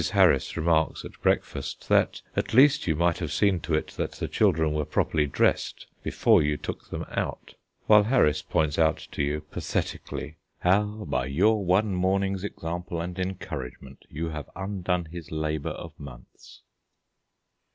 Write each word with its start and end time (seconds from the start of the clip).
Harris 0.13 0.57
remarks 0.57 1.05
at 1.05 1.21
breakfast 1.21 1.87
that 1.87 2.23
at 2.35 2.55
least 2.55 2.87
you 2.87 2.95
might 2.95 3.19
have 3.19 3.31
seen 3.31 3.59
to 3.59 3.75
it 3.75 3.89
that 3.97 4.13
the 4.13 4.27
children 4.27 4.73
were 4.73 4.83
properly 4.83 5.27
dressed 5.27 5.85
before 6.01 6.41
you 6.41 6.57
took 6.57 6.89
them 6.89 7.05
out; 7.09 7.53
while 7.85 8.05
Harris 8.05 8.41
points 8.41 8.79
out 8.79 9.07
to 9.11 9.21
you, 9.21 9.41
pathetically, 9.41 10.37
how, 10.61 11.05
by 11.07 11.27
your 11.27 11.63
one 11.63 11.93
morning's 11.93 12.43
example 12.43 12.99
and 12.99 13.19
encouragement, 13.19 14.03
you 14.09 14.29
have 14.29 14.49
undone 14.55 15.05
his 15.05 15.29
labour 15.29 15.69
of 15.69 15.93
months. 15.99 16.63